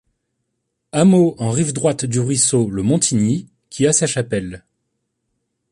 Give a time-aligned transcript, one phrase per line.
[0.93, 4.65] Hameau en rive droite du ruisseau Le Montigny qui a sa chapelle.